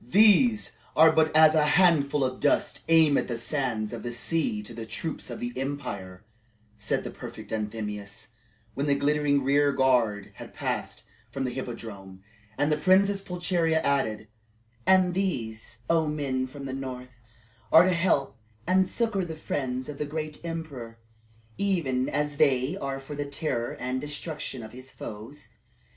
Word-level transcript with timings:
"These 0.00 0.76
are 0.94 1.10
but 1.10 1.34
as 1.34 1.56
a 1.56 1.64
handful 1.66 2.22
of 2.22 2.38
dust 2.38 2.84
amid 2.88 3.26
the 3.26 3.36
sands 3.36 3.92
of 3.92 4.04
the 4.04 4.12
sea 4.12 4.62
to 4.62 4.72
the 4.72 4.86
troops 4.86 5.30
of 5.30 5.40
the 5.40 5.52
empire," 5.56 6.22
said 6.76 7.02
the 7.02 7.10
prefect 7.10 7.50
Anthemius, 7.50 8.28
when 8.74 8.86
the 8.86 8.94
glittering 8.94 9.42
rear 9.42 9.72
guard 9.72 10.30
had 10.34 10.54
passed 10.54 11.06
from 11.28 11.42
the 11.42 11.50
Hippodrome. 11.50 12.22
And 12.56 12.70
the 12.70 12.76
Princess 12.76 13.20
Pulcheria 13.20 13.80
added, 13.82 14.28
"And 14.86 15.12
these, 15.12 15.78
O 15.90 16.06
men 16.06 16.46
from 16.46 16.66
the 16.66 16.72
north, 16.72 17.16
are 17.72 17.82
to 17.82 17.94
help 17.94 18.38
and 18.68 18.88
succor 18.88 19.24
the 19.24 19.34
friends 19.34 19.88
of 19.88 19.98
the 19.98 20.06
great 20.06 20.44
emperor, 20.44 21.00
even 21.58 22.08
as 22.08 22.36
they 22.36 22.76
are 22.76 23.00
for 23.00 23.16
the 23.16 23.26
terror 23.26 23.76
and 23.80 24.00
destruction 24.00 24.62
of 24.62 24.70
his 24.70 24.92
foes. 24.92 25.48